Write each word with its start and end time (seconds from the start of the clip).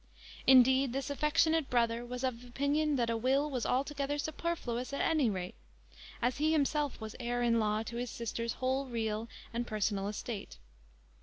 Indeed, 0.47 0.93
this 0.93 1.11
affectionate 1.11 1.69
brother 1.69 2.03
was 2.03 2.23
of 2.23 2.43
opinion 2.43 2.95
that 2.95 3.11
a 3.11 3.15
will 3.15 3.51
was 3.51 3.67
altogether 3.67 4.17
superfluous 4.17 4.93
at 4.93 5.01
any 5.01 5.29
rate, 5.29 5.53
as 6.23 6.37
he 6.37 6.51
himself 6.53 6.99
was 6.99 7.15
heir 7.19 7.43
in 7.43 7.59
law 7.59 7.83
to 7.83 7.97
his 7.97 8.09
sister's 8.09 8.53
whole 8.53 8.87
real 8.87 9.27
and 9.53 9.67
personal 9.67 10.07
estate. 10.07 10.57